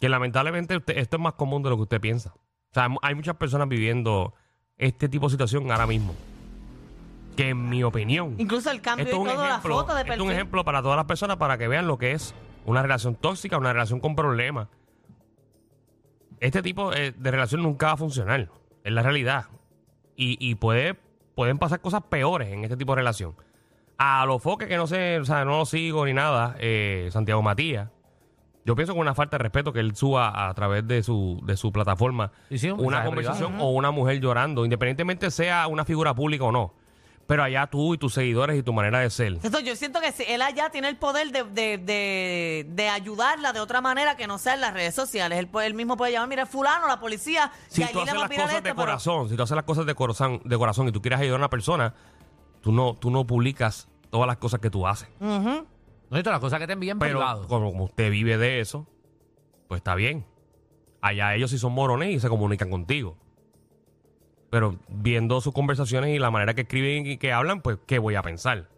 Que 0.00 0.08
lamentablemente 0.08 0.76
usted- 0.76 0.98
esto 0.98 1.16
es 1.16 1.22
más 1.22 1.34
común 1.34 1.62
de 1.62 1.70
lo 1.70 1.76
que 1.76 1.82
usted 1.82 2.00
piensa. 2.00 2.34
O 2.72 2.74
sea, 2.74 2.88
hay 3.02 3.14
muchas 3.14 3.36
personas 3.36 3.68
viviendo 3.68 4.32
este 4.78 5.08
tipo 5.08 5.26
de 5.26 5.32
situación 5.32 5.70
ahora 5.70 5.86
mismo. 5.86 6.14
Que 7.36 7.50
en 7.50 7.68
mi 7.68 7.82
opinión, 7.82 8.34
Incluso 8.38 8.70
el 8.70 8.80
cambio 8.80 9.06
un 9.20 9.28
todo, 9.28 9.46
la 9.46 9.60
foto 9.60 9.94
de 9.94 10.00
esto 10.00 10.00
es 10.00 10.04
perfil. 10.06 10.22
un 10.22 10.32
ejemplo 10.32 10.64
para 10.64 10.82
todas 10.82 10.96
las 10.96 11.06
personas 11.06 11.36
para 11.36 11.56
que 11.56 11.68
vean 11.68 11.86
lo 11.86 11.96
que 11.98 12.12
es 12.12 12.34
una 12.66 12.82
relación 12.82 13.14
tóxica, 13.14 13.56
una 13.58 13.72
relación 13.72 14.00
con 14.00 14.14
problemas. 14.16 14.68
Este 16.40 16.62
tipo 16.62 16.92
eh, 16.92 17.12
de 17.16 17.30
relación 17.30 17.62
nunca 17.62 17.86
va 17.86 17.92
a 17.92 17.96
funcionar, 17.96 18.50
es 18.84 18.92
la 18.92 19.02
realidad. 19.02 19.46
Y, 20.16 20.36
y 20.40 20.56
puede, 20.56 20.94
pueden 21.34 21.58
pasar 21.58 21.80
cosas 21.80 22.02
peores 22.08 22.48
en 22.52 22.64
este 22.64 22.76
tipo 22.76 22.92
de 22.92 22.96
relación. 22.96 23.34
A 23.98 24.26
los 24.26 24.42
foques 24.42 24.68
que 24.68 24.76
no 24.76 24.86
sé, 24.86 25.18
o 25.18 25.24
sea, 25.24 25.44
no 25.44 25.58
lo 25.58 25.64
sigo 25.66 26.04
ni 26.04 26.12
nada, 26.12 26.56
eh, 26.58 27.08
Santiago 27.12 27.42
Matías. 27.42 27.88
Yo 28.64 28.76
pienso 28.76 28.94
que 28.94 29.00
una 29.00 29.14
falta 29.14 29.38
de 29.38 29.42
respeto 29.42 29.72
que 29.72 29.80
él 29.80 29.96
suba 29.96 30.48
a 30.48 30.54
través 30.54 30.86
de 30.86 31.02
su, 31.02 31.40
de 31.44 31.56
su 31.56 31.72
plataforma 31.72 32.30
Sí, 32.48 32.58
sí, 32.58 32.70
un 32.70 32.78
una 32.80 32.88
mensaje 32.98 33.06
conversación 33.06 33.48
privado. 33.52 33.68
o 33.68 33.70
una 33.72 33.90
mujer 33.90 34.20
llorando, 34.20 34.64
independientemente 34.64 35.30
sea 35.32 35.66
una 35.66 35.84
figura 35.84 36.14
pública 36.14 36.44
o 36.44 36.52
no. 36.52 36.72
Pero 37.26 37.44
allá 37.44 37.66
tú 37.68 37.94
y 37.94 37.98
tus 37.98 38.14
seguidores 38.14 38.58
y 38.58 38.62
tu 38.64 38.72
manera 38.72 38.98
de 38.98 39.08
ser. 39.08 39.34
Entonces, 39.34 39.62
yo 39.64 39.74
siento 39.76 40.00
que 40.00 40.10
si 40.12 40.24
él 40.24 40.42
allá 40.42 40.70
tiene 40.70 40.88
el 40.88 40.96
poder 40.96 41.30
de, 41.30 41.44
de, 41.44 41.78
de, 41.78 42.66
de 42.68 42.88
ayudarla 42.88 43.52
de 43.52 43.60
otra 43.60 43.80
manera 43.80 44.16
que 44.16 44.26
no 44.26 44.38
sea 44.38 44.54
en 44.54 44.60
las 44.60 44.74
redes 44.74 44.94
sociales. 44.94 45.38
Él, 45.38 45.46
puede- 45.46 45.68
él 45.68 45.74
mismo 45.74 45.96
puede 45.96 46.12
llamar, 46.12 46.28
mira, 46.28 46.46
fulano, 46.46 46.88
la 46.88 46.98
policía, 47.00 47.50
Si 47.68 47.80
y 47.82 47.84
tú 47.86 47.90
allí 47.90 47.94
le 47.94 48.02
haces 48.02 48.14
va 48.14 48.18
a 48.18 48.20
las 48.22 48.30
mirar 48.30 48.44
cosas 48.46 48.56
esto, 48.58 48.68
de 48.68 48.74
pero- 48.74 48.86
corazón, 48.86 49.28
si 49.28 49.36
tú 49.36 49.42
haces 49.44 49.54
las 49.56 49.64
cosas 49.64 49.86
de 49.86 49.94
corazón, 49.94 50.40
de 50.44 50.58
corazón 50.58 50.88
y 50.88 50.92
tú 50.92 51.00
quieres 51.00 51.20
ayudar 51.20 51.34
a 51.36 51.38
una 51.38 51.50
persona, 51.50 51.94
tú 52.60 52.72
no, 52.72 52.94
tú 52.94 53.10
no 53.10 53.24
publicas 53.24 53.88
todas 54.10 54.26
las 54.26 54.36
cosas 54.36 54.60
que 54.60 54.68
tú 54.70 54.86
haces. 54.86 55.08
Ujú. 55.20 55.64
No, 56.12 56.18
esto 56.18 56.30
las 56.30 56.40
cosas 56.40 56.60
que 56.60 56.66
te 56.66 56.74
envían 56.74 56.98
Pero 56.98 57.20
privado. 57.20 57.48
como, 57.48 57.72
como 57.72 57.84
usted 57.84 58.10
vive 58.10 58.36
de 58.36 58.60
eso, 58.60 58.86
pues 59.66 59.78
está 59.78 59.94
bien. 59.94 60.26
Allá 61.00 61.34
ellos 61.34 61.50
sí 61.50 61.56
son 61.56 61.72
morones 61.72 62.10
y 62.10 62.20
se 62.20 62.28
comunican 62.28 62.68
contigo. 62.68 63.16
Pero 64.50 64.78
viendo 64.88 65.40
sus 65.40 65.54
conversaciones 65.54 66.14
y 66.14 66.18
la 66.18 66.30
manera 66.30 66.52
que 66.52 66.60
escriben 66.60 67.06
y 67.06 67.16
que 67.16 67.32
hablan, 67.32 67.62
pues, 67.62 67.78
¿qué 67.86 67.98
voy 67.98 68.14
a 68.16 68.22
pensar? 68.22 68.68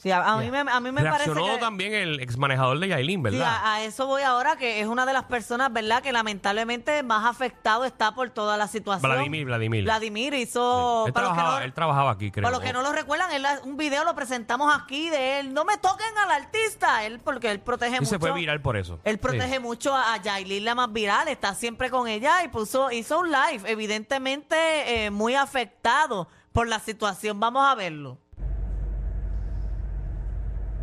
Sí, 0.00 0.12
a, 0.12 0.24
a 0.24 0.36
mí 0.38 0.48
me, 0.48 0.58
a 0.60 0.78
mí 0.80 0.92
me 0.92 1.02
parece 1.02 1.24
Reaccionó 1.32 1.54
que... 1.54 1.58
también 1.60 1.92
el 1.92 2.20
ex 2.20 2.36
manejador 2.38 2.78
de 2.78 2.86
Yailin, 2.86 3.18
Sí, 3.18 3.22
¿verdad? 3.24 3.48
a, 3.48 3.74
a 3.74 3.82
eso 3.82 4.06
voy 4.06 4.22
ahora, 4.22 4.54
que 4.54 4.80
es 4.80 4.86
una 4.86 5.04
de 5.04 5.12
las 5.12 5.24
personas, 5.24 5.72
¿verdad?, 5.72 6.04
que 6.04 6.12
lamentablemente 6.12 7.02
más 7.02 7.26
afectado 7.26 7.84
está 7.84 8.14
por 8.14 8.30
toda 8.30 8.56
la 8.56 8.68
situación. 8.68 9.10
Vladimir, 9.10 9.44
Vladimir. 9.44 9.82
Vladimir 9.82 10.34
hizo... 10.34 11.04
él, 11.08 11.12
para 11.12 11.26
los 11.26 11.32
que 11.32 11.36
trabajaba, 11.40 11.58
no- 11.58 11.64
él 11.64 11.72
trabajaba 11.72 12.10
aquí, 12.12 12.30
creo. 12.30 12.44
Para 12.44 12.56
los 12.56 12.64
que 12.64 12.72
no 12.72 12.82
lo 12.82 12.92
recuerdan, 12.92 13.32
él, 13.32 13.44
un 13.64 13.76
video 13.76 14.04
lo 14.04 14.14
presentamos 14.14 14.72
aquí 14.72 15.10
de 15.10 15.40
él. 15.40 15.52
No 15.52 15.64
me 15.64 15.76
toquen 15.78 16.16
al 16.16 16.30
artista. 16.30 17.04
Él, 17.04 17.18
porque 17.18 17.50
él 17.50 17.58
protege 17.58 17.96
y 17.96 17.98
mucho. 17.98 18.10
se 18.10 18.18
fue 18.20 18.32
viral 18.32 18.62
por 18.62 18.76
eso. 18.76 19.00
Él 19.02 19.18
protege 19.18 19.54
Sí. 19.54 19.58
mucho 19.58 19.94
a, 19.96 20.14
a 20.14 20.22
Yailin, 20.22 20.64
la 20.64 20.76
más 20.76 20.92
viral. 20.92 21.26
Está 21.26 21.54
siempre 21.56 21.90
con 21.90 22.06
ella 22.06 22.44
y 22.44 22.48
puso, 22.48 22.92
hizo 22.92 23.18
un 23.18 23.32
live. 23.32 23.62
Evidentemente, 23.66 25.06
eh, 25.06 25.10
muy 25.10 25.34
afectado 25.34 26.28
por 26.52 26.68
la 26.68 26.78
situación. 26.78 27.40
Vamos 27.40 27.66
a 27.68 27.74
verlo. 27.74 28.18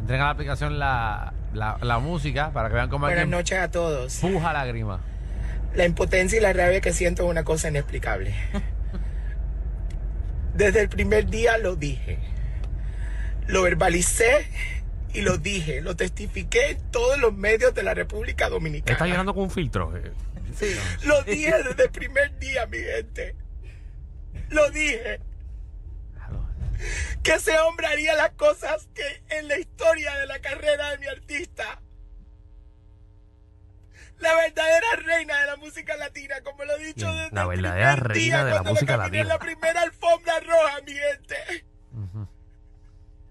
Entren 0.05 0.21
a 0.21 0.25
la 0.25 0.29
aplicación 0.29 0.77
la, 0.77 1.33
la, 1.55 1.79
la 1.81 1.97
música 1.97 2.51
para 2.53 2.67
que 2.69 2.75
vean 2.75 2.89
cómo 2.89 3.07
Buenas 3.07 3.23
alguien 3.23 3.35
noches 3.35 3.57
a 3.57 3.71
todos. 3.71 4.17
puja 4.17 4.53
lágrima. 4.53 5.01
La 5.73 5.83
impotencia 5.85 6.37
y 6.37 6.41
la 6.43 6.53
rabia 6.53 6.79
que 6.79 6.93
siento 6.93 7.23
es 7.23 7.29
una 7.31 7.43
cosa 7.43 7.69
inexplicable. 7.69 8.35
Desde 10.53 10.81
el 10.81 10.89
primer 10.89 11.25
día 11.25 11.57
lo 11.57 11.75
dije. 11.75 12.19
Lo 13.47 13.63
verbalicé 13.63 14.47
y 15.11 15.21
lo 15.21 15.39
dije. 15.39 15.81
Lo 15.81 15.95
testifiqué 15.95 16.69
en 16.69 16.91
todos 16.91 17.17
los 17.17 17.33
medios 17.33 17.73
de 17.73 17.81
la 17.81 17.95
República 17.95 18.45
Él 18.45 18.51
está 18.51 18.55
Dominicana. 18.59 19.07
llorando 19.07 19.33
con 19.33 19.43
un 19.45 19.49
filtro. 19.51 19.91
eh. 19.97 20.11
Lo 21.05 21.23
dije 21.23 21.51
desde 21.67 21.83
el 21.85 21.89
primer 21.89 22.37
día, 22.37 22.67
mi 22.67 22.77
gente. 22.77 23.35
Lo 24.49 24.69
dije. 24.69 25.19
Que 27.23 27.33
ese 27.33 27.57
hombre 27.59 27.87
haría 27.87 28.15
las 28.15 28.31
cosas 28.31 28.87
que 28.93 29.23
en 29.29 29.47
la 29.47 29.57
historia 29.57 30.15
de 30.17 30.27
la 30.27 30.39
carrera 30.39 30.91
de 30.91 30.97
mi 30.99 31.07
artista. 31.07 31.81
La 34.19 34.33
verdadera 34.35 34.95
reina 35.03 35.39
de 35.41 35.45
la 35.47 35.55
música 35.57 35.97
latina, 35.97 36.35
como 36.43 36.63
lo 36.63 36.77
he 36.77 36.85
dicho 36.85 37.11
desde 37.11 37.35
la 37.35 37.41
el 37.41 37.47
verdadera 37.49 37.95
primer 37.95 38.07
reina 38.07 38.37
día 38.37 38.45
de 38.45 38.51
la 38.51 38.63
música 38.63 38.93
en 38.93 38.99
latina. 38.99 39.23
la 39.25 39.39
primera 39.39 39.81
alfombra 39.81 40.39
roja, 40.39 40.81
mi 40.85 40.93
gente. 40.93 41.65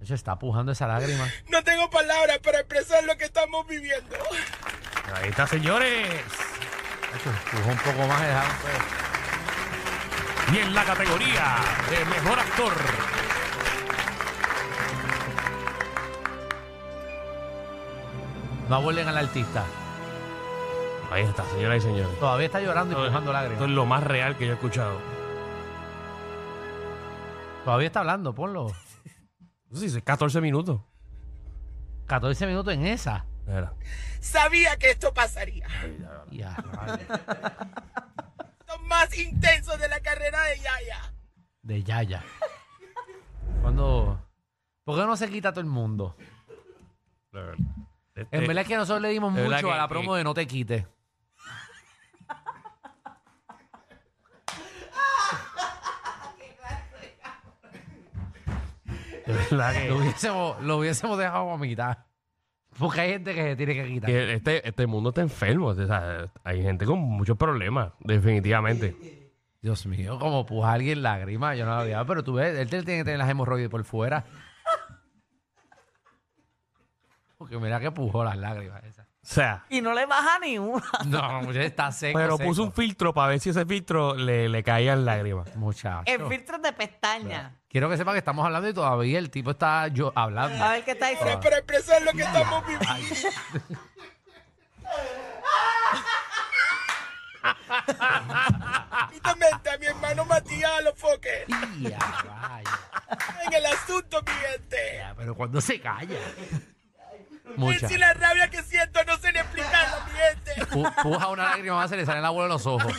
Ella 0.02 0.14
está 0.14 0.38
pujando 0.38 0.72
esa 0.72 0.86
lágrima. 0.86 1.26
No 1.48 1.64
tengo 1.64 1.88
palabras 1.88 2.38
para 2.40 2.60
expresar 2.60 3.04
lo 3.04 3.16
que 3.16 3.24
estamos 3.24 3.66
viviendo. 3.66 4.16
Ahí 5.14 5.30
está, 5.30 5.46
señores. 5.46 6.06
Pujó 7.50 7.70
un 7.70 7.78
poco 7.78 8.06
más. 8.06 8.22
Y 10.52 10.58
en 10.58 10.74
la 10.74 10.84
categoría 10.84 11.56
de 11.88 12.04
mejor 12.04 12.38
actor, 12.38 12.74
No 18.68 18.76
abuelen 18.76 19.08
al 19.08 19.16
artista. 19.18 19.64
Ahí 21.10 21.22
está, 21.24 21.44
señoras 21.50 21.78
y 21.78 21.80
señores. 21.82 22.18
Todavía 22.18 22.46
está 22.46 22.60
llorando 22.60 22.98
y 23.04 23.06
Esto 23.08 23.32
lágrimas. 23.32 23.62
es 23.62 23.70
lo 23.70 23.86
más 23.86 24.02
real 24.02 24.36
que 24.36 24.46
yo 24.46 24.52
he 24.52 24.54
escuchado. 24.54 24.98
Todavía 27.64 27.86
está 27.86 28.00
hablando, 28.00 28.34
ponlo. 28.34 28.68
Sí, 29.72 29.88
sí, 29.90 30.00
14 30.02 30.40
minutos. 30.40 30.80
14 32.06 32.46
minutos 32.46 32.72
en 32.74 32.86
esa. 32.86 33.26
Mira. 33.46 33.74
Sabía 34.20 34.76
que 34.78 34.90
esto 34.90 35.12
pasaría. 35.12 35.66
Ya, 36.30 36.56
Lo 38.66 38.78
más 38.86 39.16
intenso 39.18 39.76
de 39.76 39.88
la 39.88 40.00
carrera 40.00 40.42
de 40.44 40.56
Yaya. 40.58 41.14
de 41.62 41.82
Yaya. 41.82 42.22
Cuando. 43.62 44.20
¿Por 44.84 44.98
qué 44.98 45.06
no 45.06 45.16
se 45.16 45.30
quita 45.30 45.52
todo 45.52 45.60
el 45.60 45.66
mundo? 45.66 46.16
Este- 48.14 48.36
En 48.36 48.46
verdad 48.46 48.62
es 48.62 48.68
que 48.68 48.76
nosotros 48.76 49.02
le 49.02 49.08
dimos 49.08 49.34
verdad 49.34 49.56
mucho 49.56 49.66
que- 49.68 49.72
a 49.72 49.76
la 49.76 49.88
promo 49.88 50.14
de 50.14 50.24
No 50.24 50.34
Te 50.34 50.46
Quites. 50.46 50.84
de 59.26 59.32
verdad 59.32 59.72
que- 59.72 59.88
Lo 59.88 59.96
hubiésemos, 59.98 60.62
lo 60.62 60.76
hubiésemos 60.78 61.18
dejado 61.18 61.50
a 61.50 61.58
mitad. 61.58 61.98
Porque 62.78 63.00
hay 63.00 63.10
gente 63.12 63.34
que 63.34 63.42
se 63.42 63.56
tiene 63.56 63.74
que 63.74 63.86
quitar. 63.86 64.10
que 64.10 64.34
este, 64.34 64.68
este 64.68 64.86
mundo 64.86 65.10
está 65.10 65.22
enfermo. 65.22 65.68
o 65.68 65.74
sea, 65.74 66.26
hay 66.42 66.62
gente 66.62 66.84
con 66.84 66.98
muchos 66.98 67.36
problemas, 67.36 67.92
definitivamente. 68.00 69.30
Dios 69.62 69.86
mío, 69.86 70.18
como 70.18 70.44
puja 70.44 70.72
alguien 70.72 71.02
lágrimas, 71.02 71.56
yo 71.56 71.64
no 71.64 71.70
lo 71.74 71.80
había. 71.82 72.04
Pero 72.04 72.22
tú 72.24 72.34
ves, 72.34 72.58
él 72.58 72.68
tiene 72.68 72.84
que 72.84 73.04
tener 73.04 73.18
las 73.18 73.30
hemorroides 73.30 73.68
por 73.70 73.84
fuera. 73.84 74.24
Porque 77.44 77.58
mira 77.58 77.78
que 77.78 77.90
pujó 77.90 78.24
las 78.24 78.38
lágrimas 78.38 78.82
esas. 78.84 79.06
O 79.06 79.26
sea, 79.26 79.66
Y 79.68 79.82
no 79.82 79.92
le 79.92 80.06
baja 80.06 80.38
ni 80.38 80.58
una. 80.58 80.82
No, 81.04 81.42
muchacho, 81.42 81.60
está 81.60 81.92
seco. 81.92 82.18
pero 82.18 82.38
seco. 82.38 82.48
puso 82.48 82.62
un 82.62 82.72
filtro 82.72 83.12
para 83.12 83.28
ver 83.28 83.40
si 83.40 83.50
ese 83.50 83.66
filtro 83.66 84.14
le, 84.14 84.48
le 84.48 84.62
caían 84.62 85.04
lágrimas. 85.04 85.54
Muchacho. 85.56 86.04
El 86.06 86.26
filtro 86.26 86.56
de 86.58 86.72
pestaña. 86.72 87.54
Quiero 87.68 87.90
que 87.90 87.98
sepa 87.98 88.12
que 88.12 88.18
estamos 88.18 88.46
hablando 88.46 88.66
y 88.66 88.72
todavía 88.72 89.18
el 89.18 89.28
tipo 89.30 89.50
está 89.50 89.88
yo 89.88 90.10
hablando. 90.14 90.64
A 90.64 90.72
ver 90.72 90.84
qué 90.84 90.92
está 90.92 91.08
diciendo. 91.10 91.38
Para 91.38 91.58
expresar 91.58 92.00
lo 92.02 92.12
que 92.12 92.22
estamos 92.22 92.64
viviendo. 92.66 92.88
Rápidamente 98.90 99.70
a 99.70 99.78
mi 99.78 99.86
hermano 99.86 100.24
Matías 100.24 100.70
a 100.70 100.80
los 100.82 100.98
foques. 100.98 101.44
Ya, 101.80 101.98
vaya. 101.98 102.70
En 103.46 103.52
el 103.52 103.66
asunto, 103.66 104.22
mi 104.22 104.32
gente. 104.32 104.76
Ya, 104.96 105.14
pero 105.16 105.34
cuando 105.34 105.60
se 105.60 105.80
calla. 105.80 106.18
Mucha. 107.56 107.88
si 107.88 107.96
la 107.98 108.12
rabia 108.14 108.48
que 108.50 108.62
siento 108.62 109.02
no 109.04 109.16
sé 109.18 109.32
ni 109.32 109.38
explicarla, 109.38 110.06
mi 110.06 110.12
gente. 110.18 110.72
Pu- 110.74 111.02
Puja 111.02 111.28
una 111.28 111.44
lágrima 111.50 111.76
más, 111.76 111.90
se 111.90 111.96
le 111.96 112.06
sale 112.06 112.18
el 112.18 112.24
agua 112.24 112.44
de 112.44 112.48
los 112.50 112.66
ojos. 112.66 112.92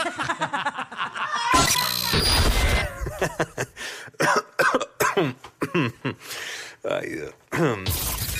Ay, 6.89 7.09
Dios. 7.09 7.33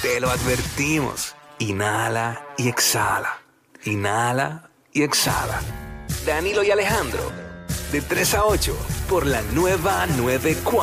Te 0.02 0.20
lo 0.20 0.30
advertimos. 0.30 1.36
Inhala 1.60 2.46
y 2.58 2.68
exhala. 2.70 3.38
Inhala 3.86 4.70
y 4.94 5.04
exhala. 5.04 5.60
Danilo 6.26 6.64
y 6.64 6.72
Alejandro, 6.72 7.32
de 7.92 8.02
3 8.02 8.34
a 8.36 8.46
8, 8.46 8.76
por 9.10 9.26
la 9.26 9.42
nueva 9.54 10.06
94. 10.08 10.82